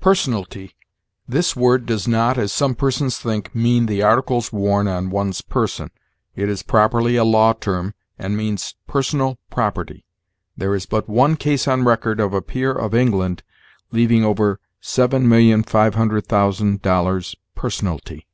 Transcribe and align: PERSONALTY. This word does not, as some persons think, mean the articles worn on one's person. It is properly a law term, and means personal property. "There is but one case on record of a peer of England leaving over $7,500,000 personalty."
PERSONALTY. 0.00 0.74
This 1.28 1.54
word 1.54 1.84
does 1.84 2.08
not, 2.08 2.38
as 2.38 2.50
some 2.50 2.74
persons 2.74 3.18
think, 3.18 3.54
mean 3.54 3.84
the 3.84 4.00
articles 4.00 4.50
worn 4.50 4.88
on 4.88 5.10
one's 5.10 5.42
person. 5.42 5.90
It 6.34 6.48
is 6.48 6.62
properly 6.62 7.16
a 7.16 7.24
law 7.24 7.52
term, 7.52 7.92
and 8.18 8.38
means 8.38 8.74
personal 8.86 9.38
property. 9.50 10.06
"There 10.56 10.74
is 10.74 10.86
but 10.86 11.10
one 11.10 11.36
case 11.36 11.68
on 11.68 11.84
record 11.84 12.20
of 12.20 12.32
a 12.32 12.40
peer 12.40 12.72
of 12.72 12.94
England 12.94 13.42
leaving 13.92 14.24
over 14.24 14.60
$7,500,000 14.82 17.34
personalty." 17.54 18.26